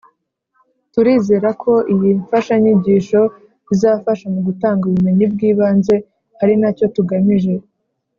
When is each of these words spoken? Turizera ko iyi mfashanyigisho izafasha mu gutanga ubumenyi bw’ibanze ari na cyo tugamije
Turizera 0.93 1.49
ko 1.61 1.73
iyi 1.93 2.09
mfashanyigisho 2.21 3.21
izafasha 3.73 4.25
mu 4.33 4.39
gutanga 4.47 4.83
ubumenyi 4.85 5.25
bw’ibanze 5.33 5.95
ari 6.41 6.55
na 6.61 6.69
cyo 6.77 6.85
tugamije 6.95 7.53